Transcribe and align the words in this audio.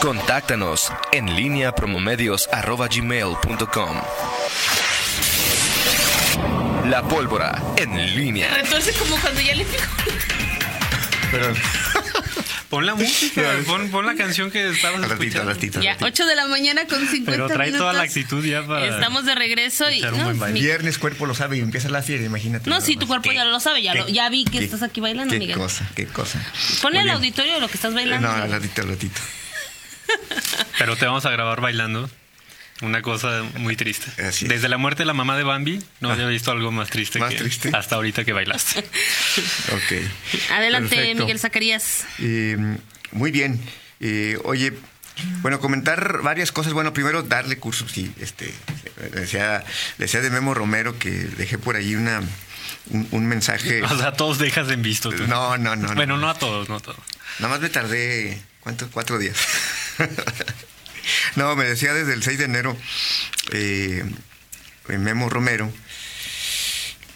Contáctanos 0.00 0.90
en 1.12 1.34
línea 1.36 1.72
promomedios.com. 1.74 3.96
La 6.88 7.02
pólvora 7.06 7.62
en 7.76 7.96
línea. 8.16 8.48
Retorce 8.54 8.92
como 8.94 9.16
cuando 9.18 9.40
ya 9.40 9.54
le 9.54 9.64
pico. 9.64 9.82
Pero 11.30 11.52
Pon 12.70 12.86
la 12.86 12.94
música, 12.94 13.42
pon, 13.66 13.90
pon 13.90 14.06
la 14.06 14.14
canción 14.14 14.48
que 14.50 14.70
estabas 14.70 15.02
al 15.02 15.10
ratito, 15.10 15.40
al 15.42 15.50
escuchando. 15.50 15.50
ratito. 15.50 15.78
al 15.78 15.84
Ya, 15.84 15.90
ratito. 15.94 16.06
8 16.06 16.26
de 16.26 16.36
la 16.36 16.46
mañana 16.46 16.86
con 16.86 17.00
50 17.00 17.30
Pero 17.32 17.48
trae 17.48 17.66
minutos. 17.66 17.80
toda 17.80 17.92
la 17.94 18.02
actitud 18.02 18.44
ya 18.44 18.64
para... 18.64 18.86
Estamos 18.86 19.24
de 19.24 19.34
regreso 19.34 19.90
y... 19.90 20.00
No, 20.02 20.32
mi- 20.34 20.52
Viernes 20.52 20.98
cuerpo 20.98 21.26
lo 21.26 21.34
sabe 21.34 21.56
y 21.56 21.60
empieza 21.60 21.88
la 21.88 22.00
fiesta, 22.00 22.24
imagínate. 22.24 22.70
no 22.70 22.80
sí, 22.80 22.96
tu 22.96 23.08
cuerpo 23.08 23.32
ya 23.32 23.44
lo 23.44 23.58
sabe, 23.58 23.82
ya, 23.82 23.92
¿Qué? 23.94 23.98
lo- 23.98 24.08
ya 24.08 24.28
vi 24.28 24.44
que 24.44 24.60
¿Qué? 24.60 24.64
estás 24.64 24.84
aquí 24.84 25.00
bailando, 25.00 25.32
Qué 25.32 25.40
Miguel. 25.40 25.58
cosa, 25.58 25.84
qué 25.96 26.06
cosa. 26.06 26.40
Ponle 26.80 27.00
al 27.00 27.10
auditorio 27.10 27.58
lo 27.58 27.66
que 27.68 27.74
estás 27.74 27.92
bailando. 27.92 28.28
No, 28.28 28.34
al 28.34 28.52
ratito, 28.52 28.82
al 28.82 28.88
ratito. 28.90 29.20
Pero 30.78 30.96
te 30.96 31.06
vamos 31.06 31.24
a 31.26 31.30
grabar 31.30 31.60
bailando. 31.60 32.08
Una 32.82 33.02
cosa 33.02 33.42
muy 33.58 33.76
triste. 33.76 34.10
Desde 34.46 34.68
la 34.70 34.78
muerte 34.78 35.02
de 35.02 35.06
la 35.06 35.12
mamá 35.12 35.36
de 35.36 35.42
Bambi, 35.42 35.82
no 36.00 36.10
había 36.10 36.26
visto 36.26 36.50
algo 36.50 36.72
más 36.72 36.88
triste 36.88 37.18
¿Más 37.18 37.28
que 37.34 37.38
triste? 37.40 37.70
hasta 37.74 37.96
ahorita 37.96 38.24
que 38.24 38.32
bailaste. 38.32 38.80
Ok. 39.72 40.50
Adelante, 40.52 40.96
Perfecto. 40.96 41.22
Miguel 41.22 41.38
Zacarías. 41.38 42.04
Eh, 42.20 42.56
muy 43.12 43.30
bien. 43.32 43.60
Eh, 44.00 44.38
oye, 44.44 44.72
bueno, 45.42 45.60
comentar 45.60 46.22
varias 46.22 46.52
cosas. 46.52 46.72
Bueno, 46.72 46.94
primero 46.94 47.22
darle 47.22 47.58
curso, 47.58 47.86
sí, 47.86 48.10
este, 48.18 48.52
decía, 49.12 49.62
decía 49.98 50.22
de 50.22 50.30
Memo 50.30 50.54
Romero 50.54 50.98
que 50.98 51.10
dejé 51.10 51.58
por 51.58 51.76
ahí 51.76 51.94
una, 51.94 52.22
un, 52.88 53.06
un 53.10 53.26
mensaje. 53.26 53.82
O 53.82 53.98
sea, 53.98 54.12
todos 54.12 54.38
dejas 54.38 54.70
en 54.70 54.80
visto. 54.82 55.10
tú. 55.10 55.26
No, 55.26 55.58
no, 55.58 55.76
no. 55.76 55.94
Bueno, 55.94 56.14
no. 56.16 56.22
no 56.22 56.30
a 56.30 56.34
todos, 56.38 56.68
no 56.70 56.76
a 56.76 56.80
todos. 56.80 56.98
Nada 57.40 57.52
más 57.52 57.60
me 57.60 57.68
tardé, 57.68 58.40
¿cuántos? 58.60 58.88
Cuatro 58.90 59.18
días. 59.18 59.36
no, 61.36 61.56
me 61.56 61.64
decía 61.64 61.94
desde 61.94 62.14
el 62.14 62.22
6 62.22 62.38
de 62.38 62.44
enero 62.44 62.76
eh, 63.52 64.04
Memo 64.88 65.28
Romero. 65.30 65.72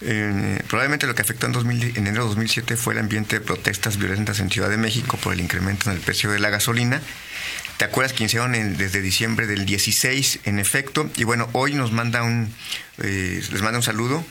eh, 0.01 0.63
probablemente 0.69 1.07
lo 1.07 1.15
que 1.15 1.23
afectó 1.23 1.47
en, 1.47 1.53
2000 1.53 1.97
en 1.97 2.07
enero 2.07 2.25
de 2.25 2.29
2007 2.31 2.77
fue 2.77 2.95
el 2.95 3.01
ambiente 3.01 3.39
de 3.39 3.45
protestas 3.45 3.97
violentas 3.99 4.39
en 4.41 4.51
Ciudad 4.51 4.69
de 4.69 4.77
México 4.77 5.17
por 5.17 5.33
el 5.33 5.41
incremento 5.41 5.91
en 5.91 5.97
el 5.97 6.03
precio 6.03 6.31
de 6.31 6.39
la 6.39 6.51
gasolina. 6.51 7.01
¿Te 7.79 7.85
acuerdas 7.85 8.13
que 8.13 8.23
iniciaron 8.23 8.55
en- 8.55 8.77
desde 8.77 9.01
diciembre 9.03 9.47
del 9.47 9.67
16, 9.67 10.41
en 10.45 10.59
efecto? 10.61 11.11
Y 11.17 11.25
bueno, 11.25 11.49
hoy 11.53 11.75
nos 11.75 11.91
manda 11.91 12.23
un, 12.23 12.55
eh, 12.99 13.43
les 13.51 13.63
manda 13.63 13.79
un 13.79 13.83
saludo. 13.83 14.25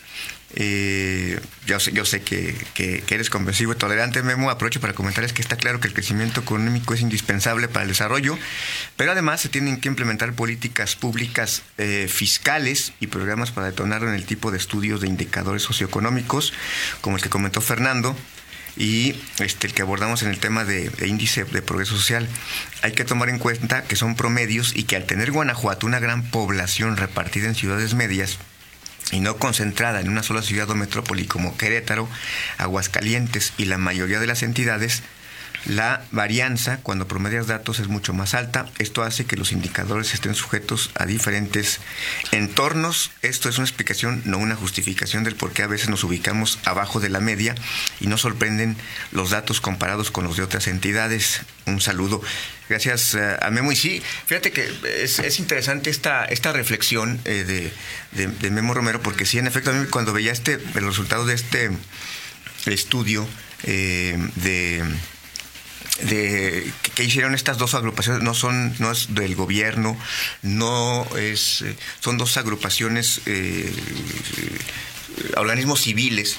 Eh, 0.55 1.39
yo 1.65 1.79
sé, 1.79 2.21
que, 2.21 3.03
eres 3.09 3.29
comprensivo 3.29 3.73
y 3.73 3.75
tolerante, 3.75 4.21
Memo. 4.21 4.49
Aprovecho 4.49 4.79
para 4.79 4.93
comentarles 4.93 5.33
que 5.33 5.41
está 5.41 5.55
claro 5.55 5.79
que 5.79 5.87
el 5.87 5.93
crecimiento 5.93 6.41
económico 6.41 6.93
es 6.93 7.01
indispensable 7.01 7.67
para 7.67 7.83
el 7.83 7.89
desarrollo, 7.89 8.37
pero 8.95 9.11
además 9.11 9.41
se 9.41 9.49
tienen 9.49 9.79
que 9.79 9.87
implementar 9.87 10.33
políticas 10.33 10.95
públicas 10.95 11.63
eh, 11.77 12.07
fiscales 12.09 12.93
y 12.99 13.07
programas 13.07 13.51
para 13.51 13.67
detonarlo 13.67 14.09
en 14.09 14.15
el 14.15 14.25
tipo 14.25 14.51
de 14.51 14.57
estudios 14.57 15.01
de 15.01 15.07
indicadores 15.07 15.63
socioeconómicos, 15.63 16.53
como 17.01 17.15
el 17.15 17.23
que 17.23 17.29
comentó 17.29 17.61
Fernando, 17.61 18.15
y 18.75 19.15
este, 19.39 19.67
el 19.67 19.73
que 19.73 19.83
abordamos 19.83 20.23
en 20.23 20.29
el 20.29 20.39
tema 20.39 20.65
de 20.65 20.91
índice 21.05 21.45
de 21.45 21.61
progreso 21.61 21.95
social. 21.95 22.27
Hay 22.81 22.93
que 22.93 23.05
tomar 23.05 23.29
en 23.29 23.39
cuenta 23.39 23.83
que 23.83 23.95
son 23.95 24.15
promedios 24.15 24.75
y 24.75 24.83
que 24.83 24.95
al 24.95 25.05
tener 25.05 25.31
Guanajuato 25.31 25.85
una 25.85 25.99
gran 25.99 26.23
población 26.23 26.97
repartida 26.97 27.47
en 27.47 27.55
ciudades 27.55 27.93
medias, 27.93 28.39
y 29.11 29.19
no 29.19 29.37
concentrada 29.37 30.01
en 30.01 30.09
una 30.09 30.23
sola 30.23 30.41
ciudad 30.41 30.69
o 30.69 30.75
metrópoli 30.75 31.25
como 31.25 31.57
Querétaro, 31.57 32.07
Aguascalientes 32.57 33.53
y 33.57 33.65
la 33.65 33.77
mayoría 33.77 34.19
de 34.19 34.27
las 34.27 34.43
entidades, 34.43 35.03
la 35.65 36.03
varianza 36.11 36.77
cuando 36.83 37.07
promedias 37.07 37.47
datos 37.47 37.79
es 37.79 37.87
mucho 37.87 38.13
más 38.13 38.33
alta. 38.33 38.65
Esto 38.79 39.03
hace 39.03 39.25
que 39.25 39.37
los 39.37 39.51
indicadores 39.51 40.13
estén 40.13 40.35
sujetos 40.35 40.89
a 40.95 41.05
diferentes 41.05 41.79
entornos. 42.31 43.11
Esto 43.21 43.49
es 43.49 43.57
una 43.57 43.65
explicación, 43.67 44.21
no 44.25 44.37
una 44.37 44.55
justificación 44.55 45.23
del 45.23 45.35
por 45.35 45.51
qué 45.53 45.63
a 45.63 45.67
veces 45.67 45.89
nos 45.89 46.03
ubicamos 46.03 46.59
abajo 46.65 46.99
de 46.99 47.09
la 47.09 47.19
media 47.19 47.55
y 47.99 48.07
nos 48.07 48.21
sorprenden 48.21 48.75
los 49.11 49.29
datos 49.29 49.61
comparados 49.61 50.11
con 50.11 50.25
los 50.25 50.37
de 50.37 50.43
otras 50.43 50.67
entidades. 50.67 51.41
Un 51.65 51.79
saludo. 51.81 52.21
Gracias 52.69 53.15
eh, 53.15 53.37
a 53.41 53.49
Memo. 53.49 53.71
Y 53.71 53.75
sí, 53.75 54.01
fíjate 54.25 54.51
que 54.51 54.69
es, 55.01 55.19
es 55.19 55.39
interesante 55.39 55.89
esta, 55.89 56.25
esta 56.25 56.51
reflexión 56.51 57.19
eh, 57.25 57.71
de, 58.11 58.27
de- 58.27 58.51
Memo 58.51 58.73
Romero, 58.73 59.01
porque 59.01 59.25
sí, 59.25 59.37
en 59.37 59.47
efecto, 59.47 59.71
a 59.71 59.73
mí 59.73 59.85
cuando 59.89 60.13
veía 60.13 60.31
este, 60.31 60.53
el 60.53 60.85
resultado 60.85 61.25
de 61.25 61.35
este 61.35 61.71
estudio 62.65 63.27
eh, 63.63 64.17
de 64.35 64.83
de 66.01 66.71
que, 66.95 67.03
hicieron 67.03 67.35
estas 67.35 67.57
dos 67.57 67.75
agrupaciones 67.75 68.23
no 68.23 68.33
son 68.33 68.75
no 68.79 68.91
es 68.91 69.13
del 69.13 69.35
gobierno 69.35 69.95
no 70.41 71.05
es 71.15 71.61
eh, 71.61 71.75
son 71.99 72.17
dos 72.17 72.35
agrupaciones 72.37 73.21
eh, 73.27 73.71
organismos 75.37 75.81
civiles 75.81 76.37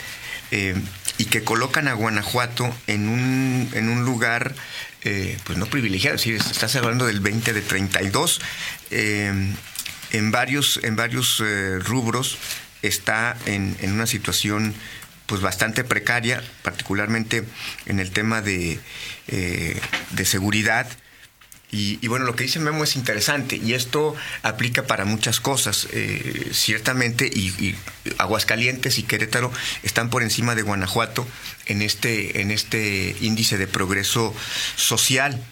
eh, 0.51 0.75
y 1.17 1.27
que 1.27 1.45
colocan 1.45 1.89
a 1.89 1.95
Guanajuato 1.95 2.75
en 2.87 3.09
un 3.09 3.71
en 3.73 3.89
un 3.89 4.05
lugar 4.05 4.55
eh, 5.03 5.39
pues 5.45 5.59
no 5.59 5.67
privilegiado 5.67 6.17
es 6.17 6.27
estás 6.27 6.75
hablando 6.77 7.07
del 7.07 7.21
20 7.21 7.53
de 7.53 7.63
32 7.63 8.41
eh, 8.91 9.33
en 10.11 10.31
varios 10.31 10.81
en 10.83 10.97
varios 10.97 11.43
rubros 11.81 12.39
está 12.83 13.37
en, 13.47 13.77
en 13.81 13.93
una 13.93 14.07
situación 14.07 14.75
pues 15.27 15.41
bastante 15.41 15.85
precaria, 15.85 16.43
particularmente 16.62 17.45
en 17.87 18.01
el 18.01 18.11
tema 18.11 18.43
de, 18.43 18.79
eh, 19.29 19.81
de 20.11 20.25
seguridad. 20.25 20.87
Y, 21.77 22.07
bueno, 22.07 22.25
lo 22.25 22.37
que 22.37 22.45
dice 22.45 22.61
Memo 22.61 22.85
es 22.85 22.95
interesante 22.95 23.57
y 23.57 23.75
esto 23.75 24.15
aplica 24.43 24.85
para 24.85 25.05
muchas 25.05 25.41
cosas. 25.41 25.89
Eh, 25.91 26.51
ciertamente, 26.53 27.27
y, 27.27 27.75
Aguascalientes 28.19 29.01
y 29.01 29.03
Querétaro 29.03 29.51
están 29.83 30.09
por 30.09 30.23
encima 30.23 30.55
de 30.55 30.62
Guanajuato 30.62 31.27
en 31.67 31.83
este, 31.83 32.41
en 32.43 32.53
este 32.53 33.17
índice 33.21 33.59
de 33.59 33.67
progreso 33.67 34.33
social. 34.77 35.43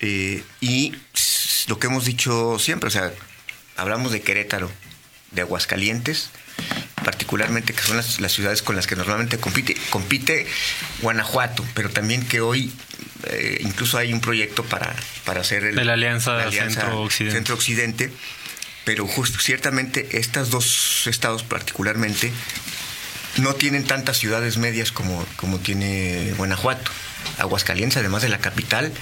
Eh, 0.00 0.42
y 0.60 0.96
lo 1.68 1.78
que 1.78 1.86
hemos 1.86 2.04
dicho 2.04 2.58
siempre, 2.58 2.88
o 2.88 2.90
sea, 2.90 3.12
hablamos 3.76 4.10
de 4.10 4.22
Querétaro, 4.22 4.72
de 5.30 5.42
Aguascalientes, 5.42 6.30
particularmente 7.04 7.72
que 7.74 7.82
son 7.82 7.96
las, 7.96 8.20
las 8.20 8.32
ciudades 8.32 8.62
con 8.62 8.76
las 8.76 8.86
que 8.86 8.96
normalmente 8.96 9.38
compite, 9.38 9.76
compite 9.90 10.46
Guanajuato, 11.00 11.64
pero 11.74 11.90
también 11.90 12.26
que 12.26 12.40
hoy 12.40 12.72
eh, 13.24 13.58
incluso 13.60 13.98
hay 13.98 14.12
un 14.12 14.20
proyecto 14.20 14.64
para, 14.64 14.94
para 15.24 15.40
hacer 15.40 15.64
el- 15.64 15.76
la 16.38 16.42
Alianza 16.44 16.80
Centro-Occidente. 16.80 17.36
Centro-Occidente, 17.36 18.12
pero 18.84 19.06
justo 19.06 19.38
ciertamente 19.40 20.18
estas 20.18 20.50
dos 20.50 21.06
estados 21.06 21.42
particularmente 21.42 22.32
no 23.36 23.54
tienen 23.54 23.84
tantas 23.84 24.18
ciudades 24.18 24.56
medias 24.58 24.90
como, 24.92 25.24
como 25.36 25.58
tiene 25.58 26.32
Guanajuato. 26.36 26.90
Aguascalientes, 27.38 27.96
además 27.98 28.22
de 28.22 28.28
la 28.30 28.38
capital, 28.38 28.92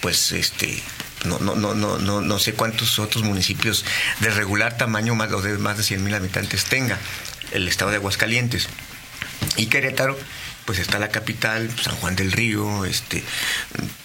pues 0.00 0.32
este 0.32 0.80
no, 1.24 1.38
no, 1.40 1.54
no, 1.56 1.74
no, 1.98 2.20
no, 2.20 2.38
sé 2.38 2.54
cuántos 2.54 2.98
otros 2.98 3.24
municipios 3.24 3.84
de 4.20 4.30
regular 4.30 4.76
tamaño 4.76 5.14
más, 5.14 5.32
o 5.32 5.42
de 5.42 5.58
más 5.58 5.76
de 5.76 5.82
100 5.84 6.04
mil 6.04 6.14
habitantes 6.14 6.64
tenga 6.64 6.98
el 7.52 7.66
estado 7.68 7.90
de 7.90 7.96
Aguascalientes. 7.96 8.68
Y 9.56 9.66
Querétaro, 9.66 10.18
pues 10.64 10.78
está 10.78 10.98
la 10.98 11.08
capital, 11.08 11.70
San 11.80 11.96
Juan 11.96 12.14
del 12.16 12.32
Río, 12.32 12.84
este, 12.84 13.22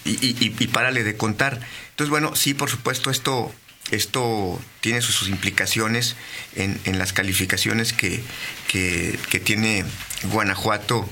y, 0.04 0.10
y, 0.12 0.54
y- 0.58 0.66
párale 0.68 1.04
de 1.04 1.16
contar. 1.16 1.60
Entonces, 1.90 2.10
bueno, 2.10 2.34
sí, 2.34 2.54
por 2.54 2.70
supuesto, 2.70 3.10
esto, 3.10 3.54
esto 3.90 4.60
tiene 4.80 5.00
sus, 5.02 5.28
implicaciones 5.28 6.16
en, 6.56 6.80
en 6.84 6.98
las 6.98 7.12
calificaciones 7.12 7.92
que, 7.92 8.22
que, 8.68 9.18
que 9.30 9.40
tiene 9.40 9.84
Guanajuato 10.24 11.08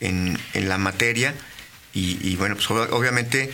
en, 0.00 0.38
en 0.54 0.68
la 0.68 0.76
materia. 0.78 1.34
Y, 1.94 2.18
y 2.26 2.36
bueno, 2.36 2.56
pues 2.56 2.68
ob- 2.68 2.90
obviamente 2.90 3.50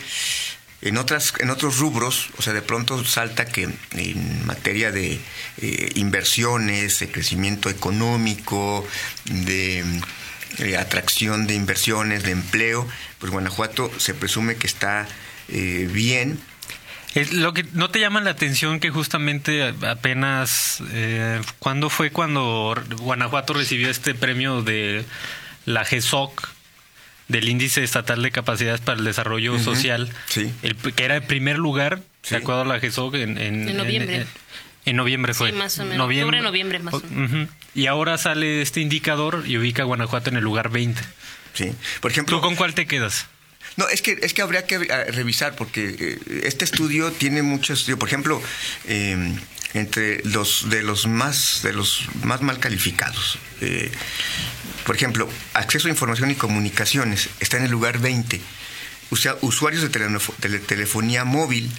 en 0.83 0.97
otras 0.97 1.33
en 1.39 1.49
otros 1.49 1.79
rubros, 1.79 2.29
o 2.37 2.41
sea, 2.41 2.53
de 2.53 2.61
pronto 2.61 3.03
salta 3.05 3.45
que 3.45 3.63
en 3.63 4.45
materia 4.45 4.91
de 4.91 5.19
eh, 5.61 5.91
inversiones, 5.95 6.99
de 6.99 7.09
crecimiento 7.09 7.69
económico, 7.69 8.85
de 9.25 9.83
eh, 10.59 10.77
atracción 10.77 11.47
de 11.47 11.55
inversiones, 11.55 12.23
de 12.23 12.31
empleo, 12.31 12.87
pues 13.17 13.31
Guanajuato 13.31 13.91
se 13.97 14.13
presume 14.13 14.55
que 14.55 14.67
está 14.67 15.07
eh, 15.47 15.89
bien. 15.91 16.39
Lo 17.31 17.53
que 17.53 17.65
no 17.73 17.89
te 17.89 17.99
llama 17.99 18.21
la 18.21 18.31
atención 18.31 18.79
que 18.79 18.89
justamente 18.89 19.73
apenas 19.87 20.81
eh, 20.91 21.41
¿cuándo 21.59 21.89
fue 21.89 22.11
cuando 22.11 22.75
Guanajuato 22.97 23.53
recibió 23.53 23.89
este 23.89 24.13
premio 24.13 24.61
de 24.61 25.05
la 25.65 25.85
GESOC 25.85 26.52
del 27.27 27.47
índice 27.49 27.83
estatal 27.83 28.21
de 28.21 28.31
capacidades 28.31 28.81
para 28.81 28.99
el 28.99 29.05
desarrollo 29.05 29.57
social, 29.59 30.09
sí. 30.27 30.51
el, 30.61 30.75
que 30.75 31.03
era 31.05 31.15
el 31.15 31.23
primer 31.23 31.57
lugar, 31.57 32.01
Sí. 32.21 32.35
de 32.35 32.37
acuerdo 32.37 32.61
a 32.61 32.65
la 32.65 32.79
GESOC, 32.79 33.15
en, 33.15 33.37
en, 33.37 33.67
En 33.67 33.75
noviembre. 33.77 34.15
En, 34.21 34.27
en 34.85 34.95
noviembre 34.95 35.33
fue. 35.33 35.51
Sí, 35.51 35.57
más 35.57 35.77
o 35.79 35.85
menos. 35.85 36.07
Octubre, 36.07 36.41
noviembre, 36.41 36.79
más 36.79 36.93
o 36.93 36.97
Ujú. 36.97 37.47
Y 37.75 37.87
ahora 37.87 38.17
sale 38.17 38.61
este 38.61 38.79
indicador 38.79 39.43
y 39.45 39.57
ubica 39.57 39.81
a 39.83 39.85
Guanajuato 39.85 40.29
en 40.29 40.37
el 40.37 40.43
lugar 40.43 40.69
20. 40.69 41.01
Sí. 41.53 41.71
Por 42.01 42.11
ejemplo, 42.11 42.37
¿Tú 42.37 42.41
con 42.41 42.55
cuál 42.55 42.73
te 42.73 42.85
quedas? 42.85 43.27
No, 43.75 43.87
es 43.89 44.01
que, 44.01 44.17
es 44.21 44.33
que 44.33 44.41
habría 44.41 44.65
que 44.65 44.75
eh, 44.75 45.11
revisar 45.11 45.55
porque 45.55 45.95
eh, 45.99 46.41
este 46.45 46.63
estudio 46.65 47.11
tiene 47.11 47.41
muchos, 47.41 47.83
por 47.97 48.07
ejemplo, 48.07 48.41
eh, 48.87 49.33
entre 49.73 50.23
los 50.25 50.69
de 50.69 50.83
los 50.83 51.07
más 51.07 51.61
de 51.63 51.73
los 51.73 52.05
más 52.23 52.41
mal 52.41 52.59
calificados. 52.59 53.37
Por 54.85 54.95
ejemplo, 54.95 55.29
acceso 55.53 55.87
a 55.87 55.91
información 55.91 56.31
y 56.31 56.35
comunicaciones 56.35 57.29
está 57.39 57.57
en 57.57 57.63
el 57.63 57.71
lugar 57.71 57.99
20. 57.99 58.41
O 59.11 59.15
sea, 59.15 59.35
usuarios 59.41 59.81
de, 59.81 60.59
telefonía 60.59 61.23
móvil, 61.23 61.71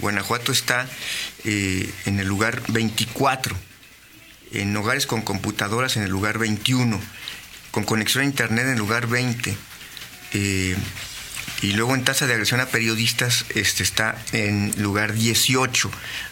Guanajuato 0.00 0.52
está 0.52 0.88
en 1.44 2.20
el 2.20 2.26
lugar 2.26 2.62
24. 2.68 3.56
En 4.52 4.76
hogares 4.76 5.06
con 5.06 5.22
computadoras 5.22 5.96
en 5.96 6.04
el 6.04 6.10
lugar 6.10 6.38
21. 6.38 7.00
Con 7.70 7.84
conexión 7.84 8.22
a 8.22 8.26
internet 8.26 8.66
en 8.66 8.72
el 8.72 8.78
lugar 8.78 9.06
20 9.06 9.56
eh, 10.32 10.76
y 11.62 11.72
luego 11.72 11.94
en 11.94 12.04
tasa 12.04 12.26
de 12.26 12.34
agresión 12.34 12.60
a 12.60 12.66
periodistas 12.66 13.44
este, 13.54 13.82
está 13.82 14.16
en 14.32 14.72
lugar 14.78 15.14
18. 15.14 15.90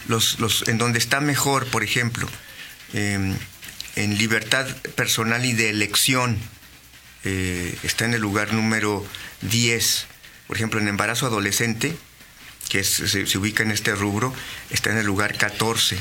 Los, 0.09 0.38
los, 0.38 0.69
en 0.69 0.79
donde 0.79 0.99
está 0.99 1.21
mejor, 1.21 1.67
por 1.67 1.83
ejemplo, 1.83 2.29
em, 2.93 3.37
en 3.96 4.19
libertad 4.19 4.66
personal 4.94 5.44
y 5.44 5.52
de 5.52 5.70
elección, 5.70 6.38
eh, 7.25 7.76
está 7.82 8.04
en 8.04 8.14
el 8.14 8.20
lugar 8.20 8.52
número 8.52 9.04
10. 9.43 10.06
Por 10.46 10.56
ejemplo, 10.56 10.81
en 10.81 10.88
embarazo 10.88 11.26
adolescente, 11.26 11.96
que 12.69 12.84
se, 12.84 13.26
se, 13.26 13.38
ubica 13.38 13.62
en 13.62 13.72
este 13.72 13.94
rubro, 13.94 14.32
está 14.70 14.90
en 14.90 14.98
el 14.98 15.06
lugar 15.06 15.37
14 15.37 15.98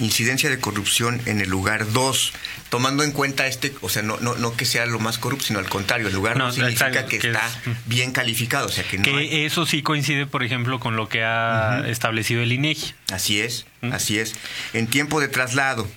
incidencia 0.00 0.48
de 0.50 0.58
corrupción 0.58 1.20
en 1.26 1.40
el 1.40 1.48
lugar 1.48 1.92
2, 1.92 2.32
tomando 2.70 3.02
en 3.02 3.12
cuenta 3.12 3.46
este, 3.46 3.74
o 3.80 3.88
sea, 3.88 4.02
no, 4.02 4.18
no, 4.20 4.36
no 4.36 4.56
que 4.56 4.64
sea 4.64 4.86
lo 4.86 4.98
más 4.98 5.18
corrupto, 5.18 5.46
sino 5.46 5.58
al 5.58 5.68
contrario, 5.68 6.08
el 6.08 6.14
lugar 6.14 6.36
no, 6.36 6.52
significa 6.52 7.06
que, 7.06 7.16
está 7.16 7.42
bien 7.86 8.12
calificado, 8.12 8.66
o 8.66 8.70
sea, 8.70 8.84
que, 8.84 8.98
no 8.98 9.18
eso 9.18 9.66
sí 9.66 9.82
coincide, 9.82 10.26
por 10.26 10.42
ejemplo, 10.44 10.78
con 10.78 10.96
lo 10.96 11.08
que 11.08 11.24
ha 11.24 11.84
establecido 11.88 12.42
el 12.42 12.52
INEGI. 12.52 12.94
Así 13.12 13.40
es, 13.40 13.66
así 13.92 14.18
es. 14.18 14.34
En 14.72 14.86
tiempo 14.86 15.20
de 15.20 15.28
traslado, 15.28 15.88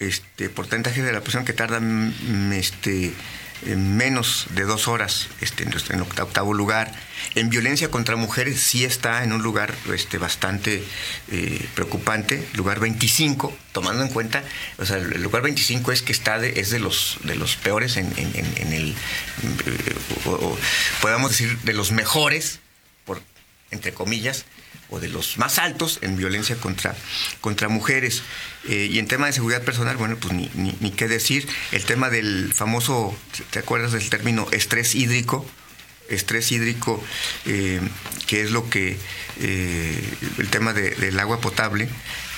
este 0.00 0.48
porcentaje 0.48 1.02
de 1.02 1.12
la 1.12 1.20
persona 1.20 1.44
que 1.44 1.52
tarda 1.52 1.80
este 2.52 3.12
en 3.66 3.96
menos 3.96 4.46
de 4.54 4.62
dos 4.62 4.88
horas 4.88 5.28
este, 5.40 5.64
en 5.64 6.00
octavo 6.00 6.54
lugar. 6.54 6.92
En 7.34 7.50
violencia 7.50 7.90
contra 7.90 8.16
mujeres 8.16 8.60
sí 8.60 8.84
está 8.84 9.24
en 9.24 9.32
un 9.32 9.42
lugar 9.42 9.74
este, 9.92 10.18
bastante 10.18 10.84
eh, 11.30 11.68
preocupante, 11.74 12.46
lugar 12.54 12.80
25, 12.80 13.56
tomando 13.72 14.02
en 14.02 14.08
cuenta, 14.08 14.44
o 14.78 14.86
sea, 14.86 14.98
el 14.98 15.22
lugar 15.22 15.42
25 15.42 15.92
es 15.92 16.02
que 16.02 16.12
está 16.12 16.38
de, 16.38 16.60
es 16.60 16.70
de 16.70 16.78
los, 16.78 17.18
de 17.24 17.34
los 17.34 17.56
peores 17.56 17.96
en, 17.96 18.06
el, 18.16 18.90
eh, 18.90 19.94
podemos 21.00 21.30
decir, 21.30 21.58
de 21.58 21.72
los 21.72 21.90
mejores, 21.90 22.60
por, 23.04 23.20
entre 23.70 23.92
comillas, 23.92 24.44
o 24.90 25.00
de 25.00 25.08
los 25.08 25.38
más 25.38 25.58
altos 25.58 25.98
en 26.02 26.16
violencia 26.16 26.56
contra, 26.56 26.94
contra 27.40 27.68
mujeres. 27.68 28.22
Eh, 28.68 28.88
y 28.90 28.98
en 28.98 29.06
tema 29.06 29.26
de 29.26 29.32
seguridad 29.32 29.62
personal, 29.62 29.96
bueno, 29.96 30.16
pues 30.16 30.32
ni, 30.34 30.50
ni, 30.54 30.90
qué 30.90 31.08
decir. 31.08 31.48
El 31.72 31.84
tema 31.84 32.10
del 32.10 32.52
famoso, 32.54 33.16
¿te 33.50 33.58
acuerdas 33.58 33.92
del 33.92 34.08
término 34.08 34.46
estrés 34.52 34.94
hídrico? 34.94 35.46
Estrés 36.08 36.50
hídrico, 36.52 37.02
eh, 37.46 37.80
que 38.26 38.42
es 38.42 38.50
lo 38.50 38.68
que, 38.68 38.96
eh, 39.40 40.14
el 40.38 40.48
tema 40.48 40.72
del 40.72 41.18
agua 41.18 41.40
potable, 41.40 41.88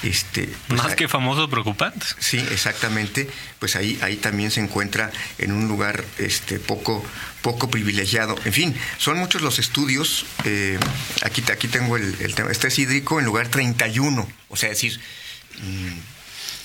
este, 0.02 0.48
pues 0.68 0.82
Más 0.82 0.94
que 0.94 1.08
famoso, 1.08 1.48
preocupante. 1.50 2.06
Sí, 2.18 2.38
exactamente. 2.50 3.28
Pues 3.58 3.76
ahí, 3.76 3.98
ahí 4.02 4.16
también 4.16 4.50
se 4.50 4.60
encuentra 4.60 5.10
en 5.38 5.52
un 5.52 5.68
lugar 5.68 6.04
este, 6.18 6.58
poco, 6.58 7.04
poco 7.42 7.70
privilegiado. 7.70 8.34
En 8.44 8.52
fin, 8.52 8.74
son 8.96 9.18
muchos 9.18 9.42
los 9.42 9.58
estudios. 9.58 10.24
Eh, 10.44 10.78
aquí, 11.22 11.44
aquí 11.52 11.68
tengo 11.68 11.96
el, 11.96 12.34
tema. 12.34 12.50
Estrés 12.50 12.78
hídrico 12.78 13.18
en 13.18 13.26
lugar 13.26 13.48
31. 13.48 14.26
O 14.48 14.56
sea, 14.56 14.70
decir. 14.70 14.98
Mm, 15.62 16.19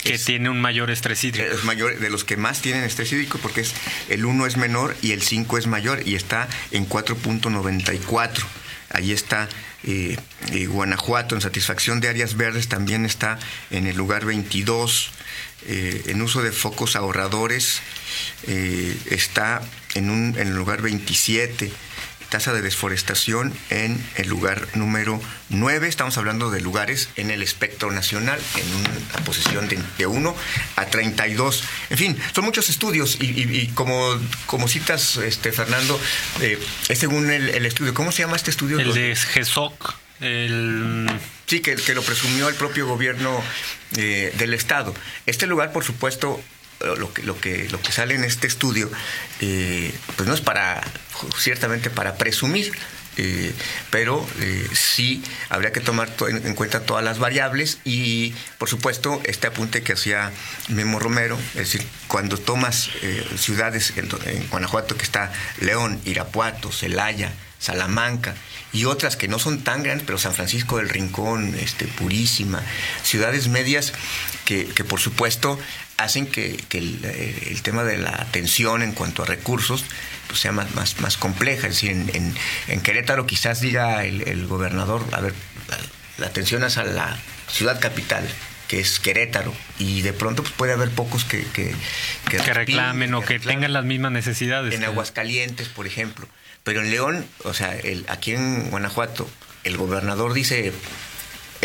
que 0.05 0.19
tiene 0.19 0.49
un 0.49 0.61
mayor 0.61 0.91
estrés 0.91 1.23
hídrico. 1.23 1.53
Es 1.53 1.63
mayor, 1.63 1.99
de 1.99 2.09
los 2.09 2.23
que 2.23 2.37
más 2.37 2.61
tienen 2.61 2.83
estrés 2.83 3.11
hídrico, 3.11 3.39
porque 3.39 3.61
es 3.61 3.73
el 4.07 4.23
1 4.25 4.45
es 4.45 4.55
menor 4.55 4.95
y 5.01 5.11
el 5.11 5.21
5 5.21 5.57
es 5.57 5.67
mayor 5.67 6.07
y 6.07 6.15
está 6.15 6.47
en 6.71 6.87
4.94. 6.87 8.43
Ahí 8.91 9.11
está 9.11 9.49
eh, 9.83 10.15
eh, 10.51 10.67
Guanajuato 10.67 11.35
en 11.35 11.41
satisfacción 11.41 11.99
de 11.99 12.09
áreas 12.09 12.37
verdes 12.37 12.67
también 12.67 13.05
está 13.05 13.39
en 13.71 13.87
el 13.87 13.97
lugar 13.97 14.25
22. 14.25 15.11
Eh, 15.67 16.03
en 16.07 16.21
uso 16.21 16.43
de 16.43 16.51
focos 16.51 16.95
ahorradores 16.95 17.81
está 19.09 19.61
en, 19.95 20.11
un, 20.11 20.35
en 20.37 20.49
el 20.49 20.55
lugar 20.55 20.83
27 20.83 21.71
tasa 22.35 22.51
de 22.51 22.61
desforestación 22.61 23.53
en 23.69 23.97
el 24.17 24.27
lugar 24.27 24.67
número 24.73 25.21
9. 25.47 25.87
Estamos 25.87 26.17
hablando 26.17 26.51
de 26.51 26.59
lugares 26.59 27.07
en 27.15 27.31
el 27.31 27.41
espectro 27.41 27.93
nacional, 27.93 28.37
en 28.57 28.75
una 28.75 29.23
posición 29.23 29.69
de, 29.69 30.05
1 30.05 30.35
a 30.75 30.85
32. 30.85 31.63
En 31.91 31.97
fin, 31.97 32.17
son 32.33 32.43
muchos 32.43 32.69
estudios 32.69 33.17
y, 33.21 33.67
como, 33.67 34.19
como 34.47 34.67
citas, 34.67 35.15
este, 35.15 35.53
Fernando, 35.53 35.97
eh, 36.41 36.59
es 36.89 36.99
según 36.99 37.29
el, 37.29 37.65
estudio. 37.65 37.93
¿Cómo 37.93 38.11
se 38.11 38.23
llama 38.23 38.35
este 38.35 38.51
estudio? 38.51 38.81
El 38.81 38.93
de 38.93 39.15
GESOC. 39.15 39.95
El... 40.19 41.09
Sí, 41.45 41.61
que, 41.61 41.75
que, 41.75 41.93
lo 41.93 42.01
presumió 42.01 42.49
el 42.49 42.55
propio 42.55 42.85
gobierno 42.85 43.41
eh, 43.95 44.33
del 44.37 44.53
Estado. 44.53 44.93
Este 45.25 45.47
lugar, 45.47 45.71
por 45.71 45.85
supuesto, 45.85 46.41
lo 46.79 47.13
que, 47.13 47.23
lo 47.23 47.39
que, 47.39 47.69
lo 47.69 47.81
que 47.81 47.91
sale 47.91 48.15
en 48.15 48.23
este 48.23 48.47
estudio, 48.47 48.89
eh, 49.41 49.93
pues 50.15 50.27
no 50.27 50.35
es 50.35 50.41
para, 50.41 50.83
ciertamente 51.37 51.89
para 51.89 52.15
presumir, 52.15 52.71
eh, 53.17 53.53
pero 53.91 54.27
eh, 54.41 54.67
sí 54.73 55.23
habría 55.49 55.71
que 55.71 55.79
tomar 55.79 56.11
en, 56.27 56.53
cuenta 56.53 56.81
todas 56.81 57.03
las 57.03 57.17
variables 57.17 57.79
y, 57.85 58.33
por 58.57 58.69
supuesto, 58.69 59.21
este 59.23 59.47
apunte 59.47 59.83
que 59.83 59.93
hacía 59.93 60.31
Memo 60.67 60.99
Romero, 60.99 61.39
es 61.53 61.71
decir, 61.71 61.85
cuando 62.07 62.37
tomas 62.37 62.89
ciudades 63.37 63.93
en, 63.95 64.09
en, 64.25 64.47
Guanajuato 64.49 64.97
que 64.97 65.03
está 65.03 65.31
León, 65.61 66.01
Irapuato, 66.05 66.71
Celaya, 66.71 67.31
Salamanca 67.57 68.35
y 68.73 68.85
otras 68.85 69.15
que 69.15 69.27
no 69.27 69.39
son 69.39 69.63
tan 69.63 69.81
grandes, 69.81 70.05
pero 70.05 70.17
San 70.17 70.33
Francisco 70.33 70.77
del 70.77 70.89
Rincón, 70.89 71.55
este, 71.55 71.87
Purísima, 71.87 72.61
ciudades 73.03 73.47
medias 73.47 73.93
que, 74.43 74.65
que 74.65 74.83
por 74.83 74.99
supuesto 74.99 75.57
hacen 75.97 76.27
que, 76.27 76.57
eh, 76.71 77.47
el, 77.51 77.61
tema 77.61 77.83
de 77.83 77.97
la 77.97 78.09
atención 78.09 78.81
en 78.81 78.91
cuanto 78.91 79.23
a 79.23 79.25
recursos 79.25 79.85
pues 80.27 80.39
sea 80.39 80.51
más, 80.51 80.73
más, 80.75 80.99
más 81.01 81.17
compleja. 81.17 81.67
Es 81.67 81.75
decir, 81.75 81.91
en, 81.91 82.35
en, 82.67 82.81
Querétaro 82.81 83.25
quizás 83.25 83.61
diga 83.61 84.03
el, 84.05 84.47
gobernador, 84.47 85.05
a 85.11 85.21
ver, 85.21 85.33
la, 86.17 86.27
atención 86.27 86.63
es 86.63 86.77
a 86.77 86.83
la 86.83 87.17
ciudad 87.47 87.79
capital, 87.79 88.27
que 88.67 88.79
es 88.79 88.99
Querétaro, 88.99 89.53
y 89.77 90.01
de 90.01 90.13
pronto 90.13 90.43
pues, 90.43 90.53
puede 90.55 90.73
haber 90.73 90.89
pocos 90.89 91.23
que, 91.23 91.43
que, 91.53 91.75
que, 92.29 92.53
reclamen 92.53 93.13
o 93.13 93.21
que, 93.21 93.39
tengan 93.39 93.73
las 93.73 93.85
mismas 93.85 94.11
necesidades. 94.11 94.73
En 94.73 94.83
Aguascalientes, 94.83 95.69
por 95.69 95.85
ejemplo. 95.87 96.27
Pero 96.63 96.81
en 96.81 96.89
León, 96.89 97.25
o 97.43 97.53
sea, 97.53 97.75
el, 97.75 98.05
aquí 98.07 98.31
en 98.31 98.71
Guanajuato, 98.71 99.29
el 99.63 99.77
gobernador 99.77 100.33
dice, 100.33 100.73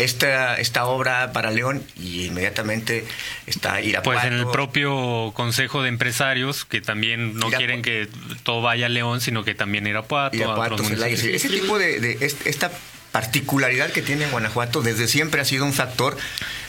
esta, 0.03 0.55
esta 0.55 0.85
obra 0.85 1.31
para 1.33 1.51
León 1.51 1.83
y 1.97 2.25
inmediatamente 2.25 3.05
está 3.47 3.81
Irapuato. 3.81 4.19
Pues 4.19 4.31
en 4.31 4.39
el 4.39 4.47
propio 4.47 5.31
Consejo 5.35 5.81
de 5.81 5.89
Empresarios, 5.89 6.65
que 6.65 6.81
también 6.81 7.35
no 7.37 7.49
quieren 7.49 7.81
que 7.81 8.07
todo 8.43 8.61
vaya 8.61 8.87
a 8.87 8.89
León, 8.89 9.21
sino 9.21 9.43
que 9.43 9.55
también 9.55 9.87
Irapuato. 9.87 10.35
Irapuato 10.35 10.83
ese 10.83 11.49
tipo 11.49 11.77
de, 11.77 12.17
esta 12.45 12.71
particularidad 13.11 13.91
que 13.91 14.01
tiene 14.01 14.27
Guanajuato 14.27 14.81
desde 14.81 15.07
siempre 15.07 15.41
ha 15.41 15.45
sido 15.45 15.65
un 15.65 15.73
factor 15.73 16.17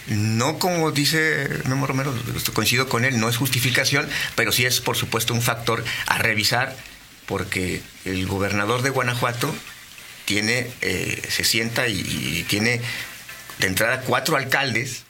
no 0.09 0.59
como 0.59 0.91
dice 0.91 1.49
Memo 1.67 1.87
Romero, 1.87 2.13
coincido 2.53 2.89
con 2.89 3.05
él, 3.05 3.21
no 3.21 3.29
es 3.29 3.37
justificación, 3.37 4.09
pero 4.35 4.51
sí 4.51 4.67
es 4.67 4.81
por 4.81 4.97
supuesto 4.97 5.33
un 5.33 5.43
factor 5.43 5.85
a 6.07 6.19
revisar 6.19 6.77
porque 7.27 7.81
el 8.05 8.27
gobernador 8.27 8.83
de 8.83 8.91
Guanajuato 8.91 9.55
tiene, 10.25 10.67
eh, 10.81 11.23
se 11.29 11.45
sienta 11.45 11.89
y, 11.89 12.45
tiene 12.49 12.81
de 13.59 13.67
entrada 13.67 14.01
cuatro 14.03 14.37
alcaldes 14.37 15.05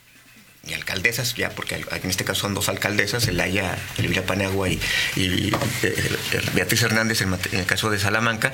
y 0.66 0.74
alcaldesas, 0.74 1.34
ya 1.34 1.50
porque 1.50 1.74
en 1.74 2.10
este 2.10 2.24
caso 2.24 2.42
son 2.42 2.54
dos 2.54 2.68
alcaldesas, 2.68 3.26
Elaya, 3.26 3.76
Elvira 3.98 4.22
Panagua 4.22 4.68
y, 4.68 4.80
y, 5.16 5.52
eh, 5.82 6.08
Beatriz 6.54 6.82
Hernández 6.82 7.20
en, 7.22 7.36
el 7.52 7.66
caso 7.66 7.90
de 7.90 7.98
Salamanca, 7.98 8.52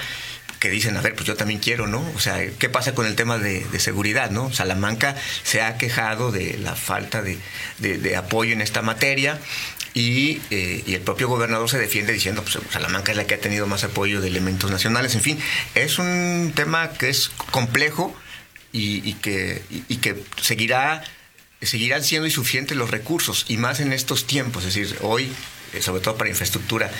que 0.58 0.70
dicen, 0.70 0.96
a 0.96 1.02
ver, 1.02 1.14
pues 1.14 1.26
yo 1.26 1.36
también 1.36 1.60
quiero, 1.60 1.86
¿no? 1.86 2.00
O 2.16 2.20
sea, 2.20 2.38
¿qué 2.58 2.68
pasa 2.68 2.94
con 2.94 3.06
el 3.06 3.14
tema 3.14 3.38
de, 3.38 3.66
seguridad, 3.78 4.30
¿no? 4.30 4.52
Salamanca 4.52 5.14
se 5.42 5.60
ha 5.60 5.76
quejado 5.76 6.32
de 6.32 6.56
la 6.58 6.74
falta 6.74 7.22
de, 7.22 7.38
de 7.78 8.16
apoyo 8.16 8.54
en 8.54 8.62
esta 8.62 8.82
materia. 8.82 9.38
Y, 9.94 10.40
eh, 10.50 10.84
y, 10.86 10.94
el 10.94 11.00
propio 11.00 11.28
gobernador 11.28 11.68
se 11.68 11.78
defiende 11.78 12.12
diciendo, 12.12 12.42
pues 12.42 12.58
Salamanca 12.70 13.12
es 13.12 13.16
la 13.16 13.26
que 13.26 13.34
ha 13.34 13.40
tenido 13.40 13.66
más 13.66 13.84
apoyo 13.84 14.20
de 14.20 14.28
elementos 14.28 14.70
nacionales. 14.70 15.14
En 15.14 15.20
fin, 15.20 15.38
es 15.74 15.98
un 15.98 16.52
tema 16.54 16.92
que 16.92 17.08
es 17.08 17.30
complejo, 17.50 18.16
y, 18.72 19.14
que, 19.14 19.62
y, 19.88 19.96
que 19.96 20.22
seguirá, 20.40 21.02
seguirán 21.62 22.04
siendo 22.04 22.26
insuficientes 22.26 22.76
los 22.76 22.90
recursos, 22.90 23.46
y 23.48 23.56
más 23.56 23.80
en 23.80 23.92
estos 23.92 24.26
tiempos. 24.26 24.64
Es 24.64 24.74
decir, 24.74 24.98
hoy, 25.02 25.30
eh, 25.72 25.82
sobre 25.82 26.00
todo 26.00 26.16
para 26.16 26.30
infraestructura, 26.30 26.90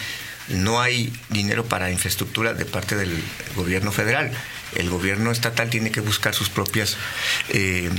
no 0.49 0.81
hay 0.81 1.13
dinero 1.29 1.67
para 1.67 1.91
infraestructura 1.91 2.55
de 2.55 2.65
parte 2.65 2.97
del 2.97 3.23
gobierno 3.55 3.93
federal. 3.93 4.33
El 4.77 4.89
gobierno 4.89 5.31
estatal 5.31 5.69
tiene 5.71 5.91
que 5.91 6.01
buscar 6.01 6.35
sus 6.35 6.49
propias... 6.49 6.97
Eh, 7.51 7.91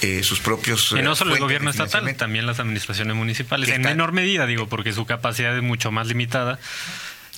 eh, 0.00 0.22
sus 0.22 0.38
propios... 0.38 0.94
Y 0.96 1.02
no 1.02 1.16
solo 1.16 1.34
el 1.34 1.40
gobierno 1.40 1.70
estatal, 1.70 2.14
también 2.14 2.46
las 2.46 2.60
administraciones 2.60 3.16
municipales. 3.16 3.68
En 3.68 3.82
menor 3.82 4.12
medida, 4.12 4.46
digo, 4.46 4.68
porque 4.68 4.92
su 4.92 5.06
capacidad 5.06 5.56
es 5.56 5.62
mucho 5.62 5.90
más 5.90 6.06
limitada. 6.06 6.60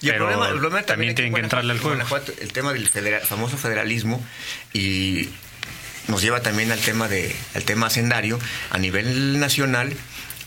Y 0.03 0.09
el 0.09 0.13
pero 0.13 0.27
problema, 0.27 0.49
el 0.49 0.59
problema 0.59 0.83
también 0.83 1.15
tienen 1.15 1.33
en 1.33 1.37
que 1.37 1.41
entrarle 1.41 1.73
al 1.73 1.79
juego. 1.79 2.03
El 2.41 2.53
tema 2.53 2.75
del 2.75 2.87
federal- 2.87 3.23
famoso 3.23 3.57
federalismo 3.57 4.23
y 4.75 5.31
nos 6.09 6.23
lleva 6.23 6.41
también 6.43 6.73
al 6.73 6.81
tema 6.81 7.09
de 7.09 7.35
al 7.55 7.63
tema 7.65 7.87
hacendario. 7.87 8.39
A 8.71 8.79
nivel 8.79 9.39
nacional 9.41 9.93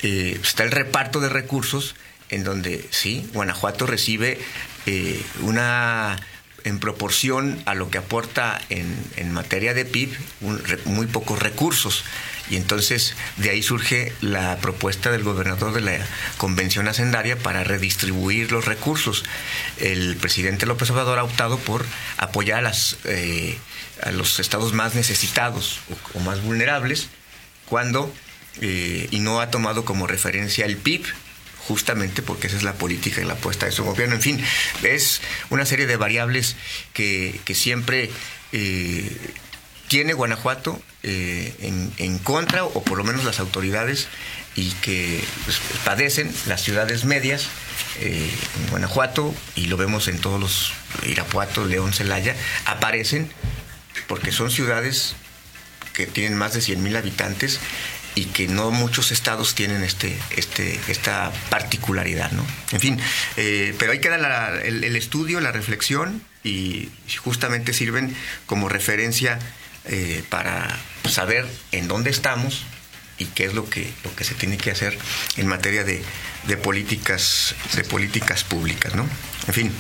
eh, 0.02 0.40
está 0.42 0.64
el 0.64 0.72
reparto 0.72 1.20
de 1.20 1.30
recursos 1.30 1.96
en 2.30 2.44
donde 2.44 2.86
sí 2.92 3.30
Guanajuato 3.34 3.86
recibe 3.86 4.40
eh, 4.86 5.22
una 5.42 6.18
en 6.66 6.80
proporción 6.80 7.62
a 7.66 7.76
lo 7.76 7.90
que 7.90 7.98
aporta 7.98 8.60
en, 8.70 8.96
en 9.18 9.32
materia 9.34 9.74
de 9.74 9.84
PIB 9.86 10.16
un 10.42 10.64
re- 10.64 10.80
muy 10.86 11.08
pocos 11.08 11.40
recursos 11.40 12.04
y 12.50 12.58
entonces 12.58 13.16
de 13.38 13.50
ahí 13.50 13.64
surge 13.64 14.14
la 14.22 14.58
propuesta 14.58 15.12
del 15.12 15.24
gobernador 15.24 15.74
de 15.74 15.82
la 15.82 16.06
convención 16.38 16.88
hacendaria 16.88 17.38
para 17.38 17.64
redistribuir 17.64 18.52
los 18.52 18.66
recursos. 18.66 19.24
El 19.78 20.16
presidente 20.18 20.66
López 20.66 20.90
Obrador 20.90 21.20
ha 21.20 21.24
optado 21.24 21.58
por 21.58 21.86
apoyar 22.18 22.60
a, 22.60 22.62
las, 22.62 22.98
eh, 23.06 23.58
a 24.02 24.12
los 24.12 24.40
estados 24.40 24.74
más 24.74 24.96
necesitados 24.96 25.80
o, 26.14 26.20
más 26.20 26.42
vulnerables 26.42 27.10
cuando 27.66 28.14
eh, 28.62 29.08
y 29.10 29.20
no 29.20 29.42
ha 29.42 29.50
tomado 29.50 29.86
como 29.86 30.06
referencia 30.06 30.66
el 30.66 30.78
PIB 30.78 31.06
justamente 31.68 32.22
porque 32.22 32.48
esa 32.48 32.58
es 32.58 32.64
la 32.64 32.74
política 32.74 33.22
y 33.22 33.26
la 33.26 33.34
apuesta 33.34 33.66
de 33.66 33.72
su 33.72 33.86
gobierno. 33.86 34.16
En 34.16 34.22
fin, 34.22 34.44
es 34.84 35.22
una 35.50 35.66
serie 35.66 35.88
de 35.88 35.96
variables 35.96 36.58
que, 36.94 37.40
que 37.46 37.56
siempre 37.56 38.10
eh, 38.52 39.34
tiene 39.94 40.14
Guanajuato 40.14 40.82
eh, 41.04 41.54
en, 42.00 42.18
contra, 42.18 42.64
o 42.66 42.84
por 42.84 42.98
lo 42.98 43.04
menos 43.04 43.26
las 43.26 43.40
autoridades, 43.40 44.08
y 44.56 44.72
que 44.82 45.24
pues, 45.46 45.62
padecen 45.86 46.34
las 46.48 46.64
ciudades 46.64 47.06
medias 47.06 47.46
eh, 48.00 48.28
en 48.64 48.72
Guanajuato, 48.72 49.36
y 49.56 49.68
lo 49.68 49.78
vemos 49.78 50.08
en 50.08 50.18
todos 50.18 50.40
los 50.40 50.74
Irapuato, 51.06 51.66
León, 51.66 51.94
Celaya, 51.94 52.36
aparecen 52.66 53.30
porque 54.08 54.32
son 54.32 54.50
ciudades 54.50 55.14
que 55.94 56.08
tienen 56.08 56.36
más 56.40 56.54
de 56.54 56.62
100.000 56.62 56.98
habitantes 56.98 57.60
y 58.16 58.26
que 58.26 58.48
no 58.48 58.72
muchos 58.72 59.12
estados 59.12 59.54
tienen 59.54 59.84
este, 59.84 60.18
este, 60.36 60.80
esta 60.88 61.32
particularidad, 61.52 62.32
¿no? 62.32 62.44
En 62.72 62.80
fin, 62.80 63.00
eh, 63.38 63.76
pero 63.78 63.92
ahí 63.92 64.00
queda 64.00 64.18
la- 64.18 64.60
el 64.60 64.96
estudio, 64.96 65.40
la 65.40 65.52
reflexión 65.52 66.24
y 66.44 66.90
justamente 67.24 67.74
sirven 67.74 68.16
como 68.48 68.70
referencia 68.70 69.38
eh, 69.86 70.24
para 70.30 70.80
saber 71.10 71.46
en 71.72 71.88
dónde 71.88 72.10
estamos 72.10 72.64
y 73.18 73.26
qué 73.26 73.46
es 73.46 73.54
lo 73.54 73.70
que, 73.70 73.92
lo 74.04 74.16
que 74.16 74.24
se 74.24 74.34
tiene 74.34 74.58
que 74.58 74.72
hacer 74.72 74.98
en 75.38 75.48
materia 75.48 75.84
de, 75.84 76.02
de 76.48 76.58
políticas, 76.58 77.56
de 77.76 77.84
políticas 77.84 78.44
públicas, 78.44 78.96
¿no? 78.96 79.08
En 79.48 79.54
fin, 79.54 79.72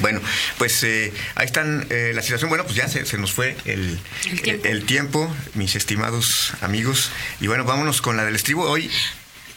bueno, 0.00 0.20
pues 0.58 0.82
eh, 0.82 1.12
ahí 1.34 1.46
están 1.46 1.86
eh, 1.90 2.12
la 2.14 2.22
situación. 2.22 2.48
Bueno, 2.48 2.64
pues 2.64 2.76
ya 2.76 2.88
se, 2.88 3.04
se 3.04 3.18
nos 3.18 3.32
fue 3.32 3.56
el, 3.66 3.98
El 4.24 4.40
tiempo. 4.40 4.68
el 4.68 4.84
tiempo, 4.84 5.36
mis 5.54 5.76
estimados 5.76 6.52
amigos. 6.62 7.10
Y 7.40 7.46
bueno, 7.46 7.64
vámonos 7.64 8.00
con 8.00 8.16
la 8.16 8.24
del 8.24 8.34
estribo. 8.34 8.64
Hoy, 8.64 8.90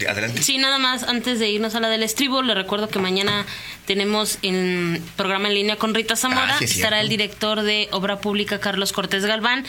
adelante. 0.08 0.42
Sí, 0.44 0.58
nada 0.58 0.80
más, 0.80 1.04
antes 1.04 1.40
de 1.40 1.50
irnos 1.50 1.76
a 1.76 1.80
la 1.80 1.90
del 1.90 2.04
estribo, 2.04 2.42
le 2.42 2.54
recuerdo 2.56 2.90
que 2.90 3.00
mañana 3.00 3.46
tenemos 3.86 4.38
el 4.42 5.02
programa 5.16 5.48
en 5.48 5.56
línea 5.56 5.76
con 5.78 5.94
Rita 5.94 6.16
Zamora. 6.16 6.56
Ah, 6.56 6.60
sí 6.60 6.66
es 6.66 6.76
Estará 6.76 7.02
el 7.02 7.10
director 7.10 7.62
de 7.62 7.90
Obra 7.92 8.20
Pública, 8.20 8.60
Carlos 8.60 8.94
Cortés 8.94 9.26
Galván. 9.26 9.66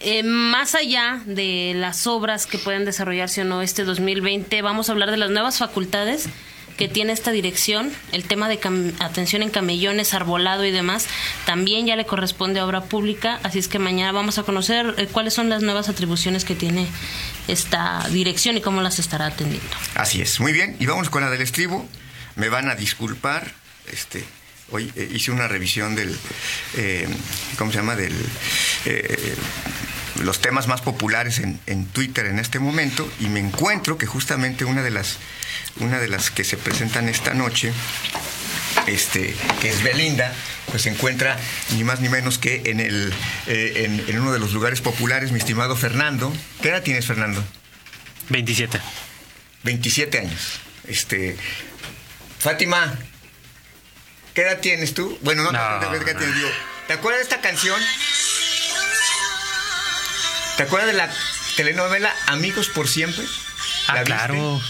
Eh, 0.00 0.22
más 0.22 0.74
allá 0.74 1.22
de 1.24 1.72
las 1.74 2.06
obras 2.06 2.46
que 2.46 2.58
pueden 2.58 2.84
desarrollarse 2.84 3.42
o 3.42 3.44
no 3.44 3.62
este 3.62 3.84
2020, 3.84 4.60
vamos 4.60 4.88
a 4.88 4.92
hablar 4.92 5.10
de 5.10 5.16
las 5.16 5.30
nuevas 5.30 5.58
facultades 5.58 6.28
que 6.76 6.88
tiene 6.88 7.12
esta 7.12 7.30
dirección, 7.30 7.92
el 8.12 8.24
tema 8.24 8.48
de 8.48 8.58
atención 8.98 9.42
en 9.42 9.50
camellones, 9.50 10.14
arbolado 10.14 10.64
y 10.64 10.70
demás, 10.70 11.06
también 11.46 11.86
ya 11.86 11.96
le 11.96 12.04
corresponde 12.04 12.60
a 12.60 12.66
obra 12.66 12.84
pública, 12.84 13.38
así 13.42 13.58
es 13.58 13.68
que 13.68 13.78
mañana 13.78 14.12
vamos 14.12 14.38
a 14.38 14.42
conocer 14.42 14.94
eh, 14.96 15.06
cuáles 15.10 15.34
son 15.34 15.48
las 15.48 15.62
nuevas 15.62 15.88
atribuciones 15.88 16.44
que 16.44 16.54
tiene 16.54 16.86
esta 17.48 18.06
dirección 18.10 18.56
y 18.56 18.60
cómo 18.60 18.82
las 18.82 18.98
estará 18.98 19.26
atendiendo. 19.26 19.68
Así 19.94 20.20
es, 20.20 20.40
muy 20.40 20.52
bien. 20.52 20.76
Y 20.80 20.86
vamos 20.86 21.10
con 21.10 21.22
la 21.22 21.30
del 21.30 21.42
estribo. 21.42 21.88
Me 22.36 22.48
van 22.48 22.68
a 22.68 22.74
disculpar. 22.74 23.52
Este, 23.92 24.24
hoy 24.70 24.90
eh, 24.96 25.08
hice 25.14 25.30
una 25.30 25.46
revisión 25.46 25.94
del, 25.94 26.16
eh, 26.76 27.06
¿cómo 27.58 27.70
se 27.70 27.78
llama? 27.78 27.96
Del 27.96 28.14
los 30.22 30.40
temas 30.40 30.66
más 30.68 30.80
populares 30.80 31.38
en, 31.38 31.60
en 31.66 31.86
Twitter 31.86 32.26
en 32.26 32.38
este 32.38 32.58
momento 32.58 33.10
y 33.20 33.26
me 33.26 33.40
encuentro 33.40 33.98
que 33.98 34.06
justamente 34.06 34.64
una 34.64 34.82
de 34.82 34.90
las 34.90 35.18
una 35.80 35.98
de 35.98 36.08
las 36.08 36.30
que 36.30 36.44
se 36.44 36.56
presentan 36.56 37.08
esta 37.08 37.34
noche 37.34 37.72
este, 38.86 39.34
que 39.60 39.70
es 39.70 39.82
Belinda, 39.82 40.32
pues 40.70 40.82
se 40.82 40.90
encuentra 40.90 41.38
ni 41.70 41.84
más 41.84 42.00
ni 42.00 42.08
menos 42.08 42.38
que 42.38 42.62
en, 42.66 42.80
el, 42.80 43.12
eh, 43.46 43.84
en, 43.84 44.04
en 44.08 44.20
uno 44.20 44.32
de 44.32 44.38
los 44.38 44.52
lugares 44.52 44.80
populares, 44.80 45.32
mi 45.32 45.38
estimado 45.38 45.76
Fernando. 45.76 46.32
¿Qué 46.60 46.68
edad 46.68 46.82
tienes, 46.82 47.06
Fernando? 47.06 47.42
27. 48.28 48.80
27 49.62 50.18
años. 50.18 50.60
Este, 50.86 51.36
Fátima, 52.38 52.98
¿qué 54.34 54.42
edad 54.42 54.60
tienes 54.60 54.92
tú? 54.92 55.18
Bueno, 55.22 55.44
no, 55.44 55.52
No, 55.52 55.80
no, 55.80 56.04
¿qué 56.04 56.10
edad 56.10 56.20
no. 56.20 56.34
Digo, 56.34 56.48
¿te 56.86 56.92
acuerdas 56.92 57.20
de 57.20 57.34
esta 57.34 57.40
canción? 57.40 57.80
¿Te 60.56 60.62
acuerdas 60.62 60.86
de 60.88 60.94
la 60.96 61.10
telenovela 61.56 62.14
Amigos 62.26 62.68
por 62.68 62.88
Siempre? 62.88 63.24
Ah, 63.88 64.02
claro. 64.04 64.60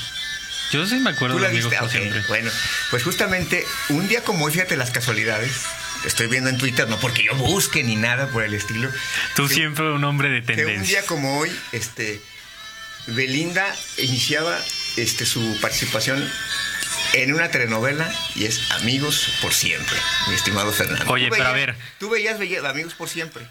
Yo 0.72 0.86
sí 0.86 0.96
me 0.96 1.10
acuerdo 1.10 1.36
¿Tú 1.36 1.42
de 1.42 1.48
la 1.48 1.48
amigos 1.50 1.70
viste? 1.70 1.78
por 1.78 1.88
Ok, 1.88 1.92
siempre. 1.92 2.22
Bueno, 2.28 2.50
pues 2.90 3.02
justamente 3.04 3.64
un 3.90 4.08
día 4.08 4.24
como 4.24 4.44
hoy, 4.46 4.52
fíjate 4.52 4.76
las 4.76 4.90
casualidades. 4.90 5.52
Estoy 6.04 6.26
viendo 6.26 6.50
en 6.50 6.58
Twitter, 6.58 6.88
no 6.88 6.98
porque 6.98 7.22
yo 7.24 7.34
busque 7.34 7.82
ni 7.82 7.96
nada 7.96 8.26
por 8.28 8.42
el 8.42 8.54
estilo. 8.54 8.90
Tú 9.36 9.46
que- 9.48 9.54
siempre 9.54 9.84
un 9.90 10.04
hombre 10.04 10.28
de 10.30 10.42
que 10.42 10.52
un 10.52 10.56
tendencia. 10.56 11.00
día 11.00 11.06
como 11.06 11.38
hoy, 11.38 11.50
este, 11.72 12.20
Belinda 13.06 13.64
iniciaba 13.98 14.58
este, 14.96 15.26
su 15.26 15.58
participación 15.60 16.30
en 17.14 17.32
una 17.34 17.50
telenovela 17.50 18.10
y 18.34 18.46
es 18.46 18.70
Amigos 18.72 19.28
por 19.40 19.54
Siempre, 19.54 19.96
mi 20.28 20.34
estimado 20.34 20.72
Fernando. 20.72 21.10
Oye, 21.12 21.28
pero 21.30 21.46
a 21.46 21.52
ver. 21.52 21.76
Tú 21.98 22.10
veías, 22.10 22.38
veías 22.38 22.64
Amigos 22.64 22.94
por 22.94 23.08
Siempre. 23.08 23.46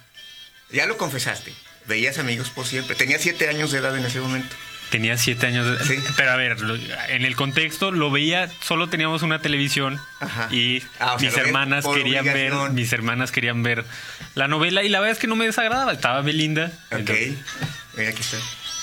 Ya 0.71 0.85
lo 0.87 0.97
confesaste. 0.97 1.53
Veías 1.87 2.17
Amigos 2.17 2.49
por 2.49 2.65
Siempre. 2.65 2.95
Tenía 2.95 3.19
siete 3.19 3.49
años 3.49 3.71
de 3.71 3.79
edad 3.79 3.97
en 3.97 4.05
ese 4.05 4.19
momento. 4.19 4.55
Tenía 4.89 5.17
siete 5.17 5.47
años. 5.47 5.79
de- 5.79 5.85
Sí. 5.85 6.03
Pero 6.15 6.31
a 6.31 6.35
ver, 6.35 6.57
en 7.09 7.25
el 7.25 7.35
contexto 7.35 7.91
lo 7.91 8.11
veía, 8.11 8.49
solo 8.61 8.89
teníamos 8.89 9.23
una 9.23 9.39
televisión 9.41 9.99
Ajá. 10.19 10.47
y 10.51 10.83
Ah, 10.99 11.17
sea, 11.19 11.29
mis 11.29 11.37
hermanas 11.37 11.85
querían 11.85 12.25
ver, 12.25 12.53
mis 12.71 12.93
hermanas 12.93 13.31
querían 13.31 13.63
ver 13.63 13.85
la 14.35 14.47
novela 14.47 14.83
y 14.83 14.89
la 14.89 14.99
verdad 14.99 15.13
es 15.13 15.19
que 15.19 15.27
no 15.27 15.35
me 15.35 15.45
desagradaba. 15.45 15.93
Estaba 15.93 16.21
Belinda. 16.21 16.71
Ok. 16.91 16.99
entonces- 16.99 17.33
Mira, 17.97 18.09
aquí 18.11 18.21
está. 18.21 18.37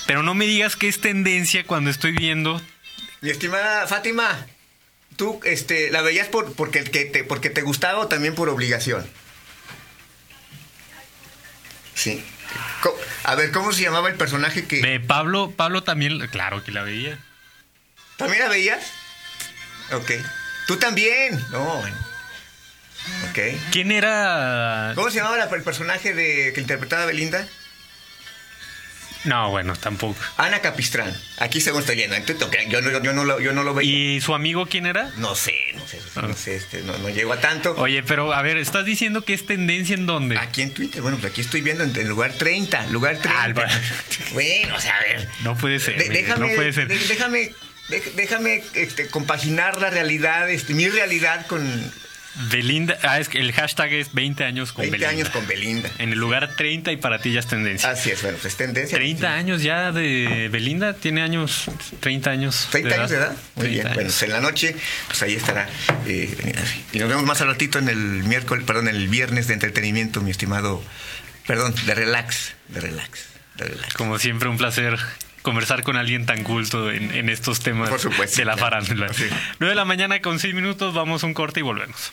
pero 0.07 0.23
no 0.25 0.35
me 0.35 0.47
digas 0.47 0.75
que 0.77 0.89
es 0.89 1.01
tendencia 1.01 1.65
cuando 1.65 1.91
estoy 1.91 2.13
viendo. 2.13 2.61
Mi 3.21 3.31
estimada 3.31 3.87
Fátima, 3.87 4.47
¿tú 5.17 5.41
este, 5.45 5.91
la 5.91 6.03
veías 6.03 6.27
por, 6.29 6.55
porque, 6.55 6.83
que 6.85 7.05
te, 7.05 7.23
porque 7.23 7.51
te 7.51 7.63
gustaba 7.63 8.01
o 8.01 8.09
también 8.09 8.35
por 8.35 8.49
obligación? 8.49 9.07
Sí. 11.95 12.23
A 13.25 13.35
ver, 13.35 13.51
¿cómo 13.53 13.73
se 13.73 13.83
llamaba 13.83 14.09
el 14.09 14.17
personaje 14.17 14.67
que... 14.67 14.81
De 14.81 14.99
Pablo, 15.01 15.53
Pablo 15.57 15.83
también, 15.83 16.19
claro 16.29 16.65
que 16.65 16.73
la 16.73 16.83
veía. 16.83 17.19
¿También 18.17 18.43
la 18.43 18.49
veías? 18.49 18.83
Ok. 19.93 20.11
¿Tú 20.67 20.77
también? 20.77 21.39
No, 21.51 21.61
bueno. 21.77 21.97
Ok. 23.31 23.39
¿Quién 23.73 23.93
era? 23.93 24.93
¿Cómo 24.95 25.11
se 25.11 25.17
llamaba 25.19 25.37
la- 25.37 25.45
el 25.57 25.63
personaje 25.63 26.13
de, 26.15 26.53
que 26.55 26.61
interpretaba 26.61 27.07
Belinda? 27.07 27.47
No, 29.25 29.51
bueno, 29.51 29.75
tampoco. 29.77 30.17
Ana 30.39 30.61
Capistrán. 30.61 31.15
Aquí 31.39 31.61
según. 31.61 31.85
Entonces, 31.89 32.43
ok, 32.43 32.57
Yo, 32.69 32.81
no, 32.81 33.03
yo, 33.03 33.13
no 33.13 33.25
lo, 33.25 33.41
yo 33.41 33.53
no 33.53 33.63
lo 33.63 33.75
veía. 33.75 34.17
¿Y 34.17 34.21
su 34.21 34.35
amigo 34.35 34.67
quién 34.67 34.87
era? 34.87 35.11
No 35.17 35.35
sé, 35.35 35.55
no 35.75 35.87
sé, 35.87 35.99
no 36.15 36.35
sé, 36.35 36.57
este, 36.57 36.83
no, 36.83 36.97
no 36.99 37.09
llego 37.11 37.33
a 37.33 37.41
tanto. 37.41 37.75
Oye, 37.77 38.03
pero 38.03 38.33
a 38.33 38.41
ver, 38.43 38.57
¿estás 38.57 38.85
diciendo 38.85 39.23
que 39.25 39.35
es 39.35 39.45
tendencia 39.47 39.95
en 39.95 40.07
dónde? 40.07 40.39
Aquí 40.39 40.63
en 40.63 40.73
Twitter, 40.73 41.03
bueno, 41.03 41.19
pues 41.19 41.33
aquí 41.33 41.41
estoy 41.43 41.61
viendo 41.61 41.85
en 41.85 41.95
el 41.97 42.09
lugar 42.09 42.33
30, 42.33 42.87
lugar 42.89 43.17
30. 43.19 43.63
Ah, 43.63 43.71
bueno. 44.33 44.75
o 44.77 44.81
sea, 44.81 44.97
a 44.97 45.01
ver. 45.03 45.29
No 45.43 45.57
puede 45.57 45.81
ser. 45.81 45.99
de- 45.99 46.09
déjame, 46.09 46.49
no 46.49 46.55
puede 46.55 46.73
ser. 46.73 46.89
de- 46.89 46.99
déjame, 46.99 47.53
de- 47.89 48.13
déjame 48.17 48.63
este, 48.75 49.09
compaginar 49.09 49.79
la 49.81 49.91
realidad, 49.91 50.49
este, 50.51 50.75
mi 50.75 50.89
realidad 50.89 51.47
con 51.47 51.93
Belinda, 52.51 52.97
ah, 53.03 53.19
es 53.19 53.29
que 53.29 53.39
el 53.39 53.53
hashtag 53.53 53.93
es 53.93 54.15
20 54.15 54.45
años 54.45 54.73
con 54.73 54.83
20 54.83 54.99
Belinda. 54.99 55.11
años 55.11 55.29
con 55.31 55.47
Belinda. 55.47 55.91
En 55.99 56.13
el 56.13 56.19
lugar 56.19 56.55
30 56.57 56.93
y 56.93 56.97
para 56.97 57.19
ti 57.21 57.33
ya 57.33 57.41
es 57.41 57.47
tendencia. 57.47 57.91
Así 57.91 58.11
es, 58.11 58.23
bueno, 58.23 58.39
pues 58.41 58.53
es 58.53 58.57
tendencia. 58.57 58.97
30 58.97 59.35
años 59.35 59.63
ya 59.63 59.91
de 59.93 60.49
Belinda, 60.51 60.95
tiene 60.95 61.23
años, 61.23 61.65
30 62.01 62.31
años. 62.31 62.69
30 62.71 62.95
años 62.95 63.11
de 63.11 63.17
edad. 63.17 63.37
Muy 63.57 63.65
30 63.67 63.69
bien. 63.69 63.83
Bueno, 63.83 64.01
años. 64.01 64.13
pues 64.15 64.23
en 64.23 64.31
la 64.31 64.41
noche, 64.41 64.77
pues 65.09 65.23
ahí 65.23 65.35
estará. 65.35 65.69
eh, 66.07 66.55
y 66.93 66.99
nos 66.99 67.09
vemos 67.09 67.25
más 67.25 67.41
al 67.41 67.49
ratito 67.49 67.79
en 67.79 67.89
el 67.89 67.99
miércoles, 67.99 68.65
perdón, 68.65 68.89
el 68.89 69.09
viernes 69.09 69.47
de 69.49 69.55
entretenimiento, 69.55 70.21
mi 70.21 70.31
estimado. 70.31 70.83
Perdón, 71.47 71.75
de 71.85 71.95
relax, 71.95 72.53
de 72.69 72.81
relax, 72.81 73.27
de 73.57 73.65
relax. 73.65 73.95
Como 73.95 74.19
siempre, 74.21 74.49
un 74.49 74.57
placer 74.57 74.99
conversar 75.43 75.83
con 75.83 75.97
alguien 75.97 76.27
tan 76.27 76.45
culto 76.45 76.91
en, 76.93 77.11
en 77.13 77.29
estos 77.29 77.61
temas 77.61 77.89
Por 77.89 77.99
supuesto, 77.99 78.37
de 78.37 78.45
la 78.45 78.57
farándula. 78.57 79.13
Sí. 79.13 79.25
9 79.59 79.71
de 79.71 79.75
la 79.75 79.85
mañana 79.85 80.21
con 80.21 80.39
6 80.39 80.55
minutos, 80.55 80.95
vamos 80.95 81.25
a 81.25 81.27
un 81.27 81.35
corte 81.35 81.61
y 81.61 81.63
volvemos. 81.63 82.13